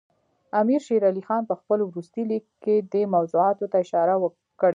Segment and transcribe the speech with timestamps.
[0.61, 4.15] امیر شېر علي خان په خپل وروستي لیک کې دې موضوعاتو ته اشاره
[4.59, 4.69] کړې.